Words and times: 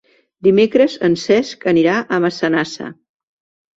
Dimecres 0.45 0.95
en 1.09 1.17
Cesc 1.25 1.67
anirà 1.73 1.99
a 2.17 2.21
Massanassa. 2.25 2.89